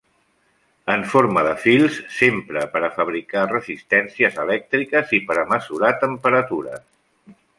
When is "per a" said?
2.77-2.89, 5.29-5.47